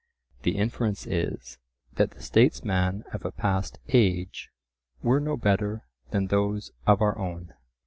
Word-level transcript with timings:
The 0.41 0.57
inference 0.57 1.05
is, 1.05 1.59
that 1.93 2.09
the 2.09 2.23
statesman 2.23 3.03
of 3.13 3.23
a 3.23 3.31
past 3.31 3.77
age 3.89 4.49
were 5.03 5.19
no 5.19 5.37
better 5.37 5.83
than 6.09 6.25
those 6.25 6.71
of 6.87 7.03
our 7.03 7.15
own. 7.19 7.53